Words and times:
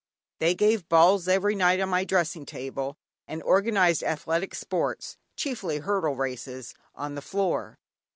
They 0.39 0.55
gave 0.55 0.89
balls 0.89 1.27
every 1.27 1.53
night 1.53 1.79
on 1.79 1.89
my 1.89 2.05
dressing 2.05 2.43
table, 2.43 2.95
and 3.27 3.43
organised 3.43 4.01
athletic 4.01 4.55
sports, 4.55 5.15
chiefly 5.35 5.77
hurdle 5.77 6.15
races, 6.15 6.73
on 6.95 7.13
the 7.13 7.21
floor. 7.21 7.77